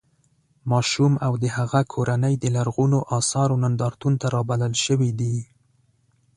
[0.71, 5.37] ماشوم او د هغه کورنۍ د لرغونو اثارو نندارتون ته رابلل شوي دي.